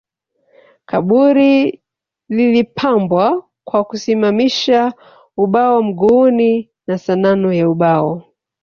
[0.89, 1.81] Kaburi
[2.29, 4.93] lilipambwa kwa kusimamisha
[5.37, 8.23] ubao mguuni na sanamu ya ubao